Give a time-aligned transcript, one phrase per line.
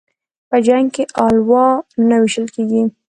[0.49, 1.67] په جنگ کې الوا
[2.07, 2.81] نه ويشل کېږي.